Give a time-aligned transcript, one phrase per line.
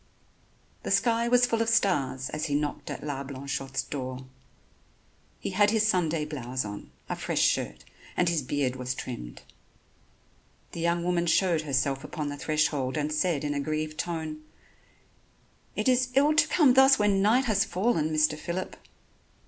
[0.81, 4.25] The sky was full of stars as he knocked at La Blanchotte's door.
[5.39, 7.85] He had his Sunday blouse on, a fresh shirt,
[8.17, 9.43] and his beard was trimmed.
[10.71, 14.41] The young woman showed herself upon the threshold and said in a grieved tone:
[15.75, 18.35] "It is ill to come thus when night has fallen, Mr.
[18.35, 18.77] Phillip."